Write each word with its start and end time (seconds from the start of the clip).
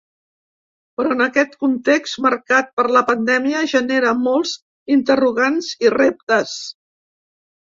Però 0.99 1.09
en 1.15 1.19
aquest 1.25 1.51
context 1.63 2.17
marcat 2.27 2.71
per 2.81 2.85
la 2.95 3.03
pandèmia 3.11 3.61
genera 3.75 4.15
molts 4.23 4.55
interrogants 4.97 5.71
i 5.89 5.93
reptes. 5.99 6.57